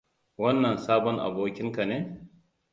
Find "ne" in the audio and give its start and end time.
1.89-1.97